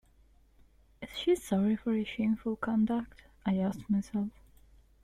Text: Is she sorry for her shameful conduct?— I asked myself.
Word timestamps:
Is 1.03 1.09
she 1.15 1.35
sorry 1.35 1.75
for 1.75 1.93
her 1.95 2.03
shameful 2.03 2.55
conduct?— 2.55 3.21
I 3.45 3.59
asked 3.59 3.87
myself. 3.87 4.29